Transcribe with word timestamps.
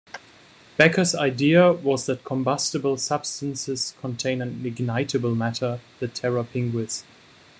Becher's 0.77 1.13
idea 1.13 1.71
was 1.71 2.07
that 2.07 2.23
combustible 2.25 2.97
substances 2.97 3.93
contain 4.01 4.41
an 4.41 4.61
ignitable 4.63 5.37
matter, 5.37 5.79
the 5.99 6.07
terra 6.07 6.43
pinguis. 6.43 7.03